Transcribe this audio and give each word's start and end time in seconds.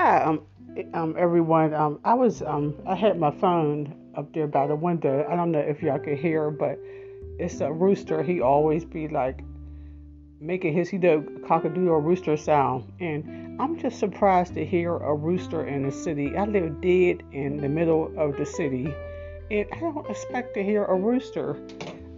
um, 0.00 1.14
everyone. 1.18 1.74
Um, 1.74 2.00
I 2.04 2.14
was 2.14 2.42
um, 2.42 2.74
I 2.86 2.94
had 2.94 3.18
my 3.18 3.30
phone 3.30 3.94
up 4.16 4.32
there 4.32 4.46
by 4.46 4.66
the 4.66 4.76
window. 4.76 5.26
I 5.28 5.36
don't 5.36 5.52
know 5.52 5.60
if 5.60 5.82
y'all 5.82 5.98
could 5.98 6.18
hear, 6.18 6.50
but 6.50 6.78
it's 7.38 7.60
a 7.60 7.70
rooster. 7.70 8.22
He 8.22 8.40
always 8.40 8.84
be 8.84 9.08
like 9.08 9.40
making 10.40 10.72
his 10.72 10.88
he 10.88 10.98
do 10.98 11.42
cockadoodle 11.44 12.02
rooster 12.02 12.36
sound, 12.36 12.92
and 13.00 13.60
I'm 13.60 13.78
just 13.78 13.98
surprised 13.98 14.54
to 14.54 14.64
hear 14.64 14.96
a 14.96 15.14
rooster 15.14 15.66
in 15.66 15.82
the 15.82 15.92
city. 15.92 16.36
I 16.36 16.46
live 16.46 16.80
dead 16.80 17.22
in 17.32 17.58
the 17.58 17.68
middle 17.68 18.12
of 18.18 18.36
the 18.36 18.46
city, 18.46 18.92
and 19.50 19.66
I 19.72 19.80
don't 19.80 20.08
expect 20.08 20.54
to 20.54 20.62
hear 20.62 20.84
a 20.84 20.94
rooster 20.94 21.60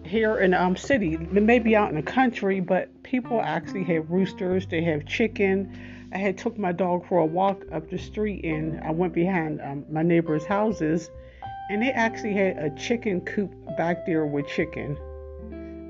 here 0.04 0.38
in 0.38 0.54
um 0.54 0.76
city. 0.76 1.16
Maybe 1.16 1.74
out 1.74 1.90
in 1.90 1.96
the 1.96 2.02
country, 2.02 2.60
but 2.60 3.02
people 3.02 3.40
actually 3.40 3.84
have 3.84 4.10
roosters. 4.10 4.66
They 4.66 4.82
have 4.84 5.04
chicken 5.06 5.76
I 6.12 6.18
had 6.18 6.36
took 6.36 6.58
my 6.58 6.72
dog 6.72 7.06
for 7.06 7.18
a 7.18 7.24
walk 7.24 7.64
up 7.72 7.88
the 7.88 7.98
street 7.98 8.44
and 8.44 8.80
I 8.82 8.90
went 8.90 9.14
behind 9.14 9.62
um, 9.62 9.86
my 9.90 10.02
neighbor's 10.02 10.44
houses 10.44 11.10
and 11.70 11.80
they 11.80 11.90
actually 11.90 12.34
had 12.34 12.58
a 12.58 12.70
chicken 12.76 13.22
coop 13.22 13.50
back 13.78 14.04
there 14.04 14.26
with 14.26 14.46
chicken. 14.46 14.98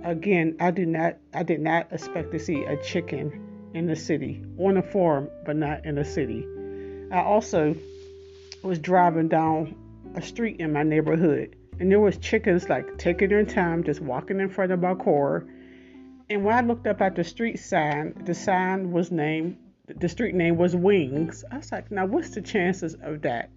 Again, 0.05 0.57
I 0.61 0.71
did 0.71 0.89
not 0.89 1.17
I 1.35 1.43
did 1.43 1.61
not 1.61 1.93
expect 1.93 2.31
to 2.33 2.39
see 2.39 2.63
a 2.65 2.77
chicken 2.83 3.71
in 3.75 3.87
the 3.87 3.97
city 3.97 4.45
on 4.59 4.77
a 4.77 4.83
farm, 4.83 5.29
but 5.45 5.57
not 5.57 5.85
in 5.85 5.97
the 5.97 6.05
city. 6.05 6.47
I 7.11 7.21
also 7.23 7.75
was 8.63 8.79
driving 8.79 9.29
down 9.29 9.75
a 10.15 10.23
street 10.23 10.61
in 10.61 10.73
my 10.73 10.85
neighborhood 10.85 11.57
and 11.81 11.91
there 11.91 11.99
was 11.99 12.17
chickens 12.19 12.69
like 12.69 12.97
taking 12.97 13.31
their 13.31 13.45
time 13.45 13.83
just 13.83 14.01
walking 14.01 14.39
in 14.39 14.49
front 14.49 14.71
of 14.71 14.81
my 14.81 14.95
car. 14.95 15.45
And 16.31 16.45
when 16.45 16.55
I 16.55 16.61
looked 16.61 16.87
up 16.87 17.01
at 17.01 17.17
the 17.17 17.25
street 17.25 17.59
sign, 17.59 18.15
the 18.25 18.35
sign 18.35 18.93
was 18.93 19.11
named 19.11 19.57
the 19.87 20.09
street 20.09 20.35
name 20.35 20.57
was 20.57 20.77
Wings. 20.77 21.45
I 21.51 21.57
was 21.57 21.73
like, 21.73 21.91
now 21.91 22.07
what's 22.07 22.31
the 22.31 22.41
chances 22.41 22.97
of 23.03 23.23
that? 23.23 23.51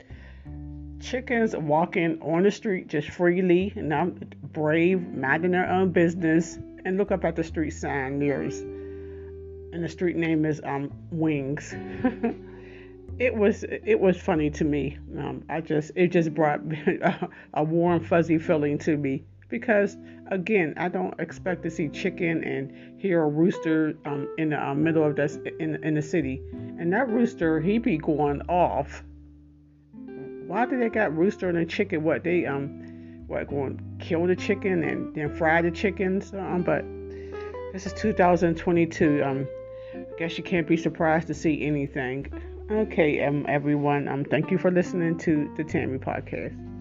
Chickens 1.00 1.56
walking 1.56 2.20
on 2.22 2.44
the 2.44 2.52
street 2.52 2.88
just 2.88 3.10
freely, 3.10 3.74
and 3.76 3.94
I'm 3.94 4.20
brave, 4.54 5.02
minding 5.14 5.52
their 5.52 5.70
own 5.70 5.92
business, 5.92 6.58
and 6.84 6.98
look 6.98 7.12
up 7.12 7.26
at 7.26 7.36
the 7.36 7.44
street 7.44 7.72
sign 7.72 8.18
nears, 8.18 8.60
and 8.60 9.84
the 9.84 9.90
street 9.90 10.16
name 10.16 10.46
is 10.46 10.62
um 10.64 10.92
Wings. 11.12 11.74
it 13.20 13.36
was 13.36 13.64
it 13.70 14.00
was 14.00 14.18
funny 14.18 14.50
to 14.52 14.64
me. 14.64 14.98
Um, 15.18 15.44
I 15.48 15.62
just 15.62 15.92
it 15.96 16.08
just 16.08 16.34
brought 16.34 16.62
a 17.54 17.64
warm 17.64 18.04
fuzzy 18.04 18.40
feeling 18.40 18.80
to 18.80 18.98
me 18.98 19.26
because 19.50 19.98
again 20.32 20.74
i 20.78 20.88
don't 20.90 21.20
expect 21.20 21.62
to 21.64 21.70
see 21.70 21.88
chicken 21.90 22.44
and 22.44 22.74
hear 23.06 23.22
a 23.22 23.28
rooster 23.28 23.94
um, 24.06 24.28
in 24.40 24.50
the 24.50 24.60
uh, 24.60 24.74
middle 24.74 25.04
of 25.04 25.16
this 25.16 25.38
in, 25.60 25.76
in 25.84 25.94
the 25.94 26.02
city. 26.02 26.42
And 26.80 26.92
that 26.92 27.08
rooster 27.08 27.62
he 27.62 27.78
be 27.78 28.00
going 28.00 28.42
off. 28.50 29.04
Why 30.48 30.66
do 30.66 30.80
they 30.80 30.90
got 30.90 31.16
rooster 31.16 31.50
and 31.50 31.70
chicken? 31.70 32.04
What 32.04 32.24
they 32.24 32.48
um 32.48 33.24
what 33.28 33.48
going 33.48 33.80
kill 34.00 34.26
the 34.26 34.36
chicken 34.36 34.84
and 34.84 35.14
then 35.16 35.36
fry 35.36 35.62
the 35.62 35.72
chickens 35.72 36.32
um 36.34 36.62
but 36.62 36.84
this 37.74 37.86
is 37.88 37.94
2022 37.94 39.24
um 39.24 39.48
i 39.96 40.06
guess 40.20 40.38
you 40.38 40.44
can't 40.44 40.68
be 40.68 40.78
surprised 40.78 41.28
to 41.28 41.34
see 41.34 41.64
anything. 41.64 42.32
Okay 42.72 43.24
um 43.24 43.46
everyone 43.48 44.08
um 44.08 44.26
thank 44.26 44.50
you 44.50 44.58
for 44.58 44.72
listening 44.72 45.18
to 45.20 45.52
the 45.58 45.64
tammy 45.64 46.00
podcast 46.00 46.75